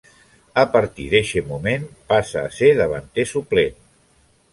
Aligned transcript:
A 0.59 0.61
partir 0.75 1.03
d'eixe 1.11 1.43
moment, 1.49 1.85
passa 2.13 2.41
a 2.47 2.51
ser 2.61 2.71
davanter 2.79 3.27
suplent. 3.33 3.77